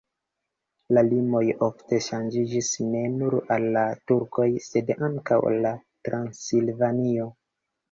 La 0.97 1.01
limoj 1.09 1.41
ofte 1.65 1.99
ŝanĝiĝis 2.05 2.71
ne 2.95 3.03
nur 3.19 3.37
al 3.57 3.67
la 3.77 3.85
turkoj, 4.13 4.49
sed 4.71 4.91
ankaŭ 5.11 5.41
al 5.53 5.71
Transilvanio. 6.11 7.33